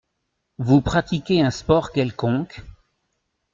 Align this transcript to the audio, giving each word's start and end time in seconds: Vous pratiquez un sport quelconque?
Vous 0.57 0.81
pratiquez 0.81 1.41
un 1.43 1.51
sport 1.51 1.91
quelconque? 1.91 2.61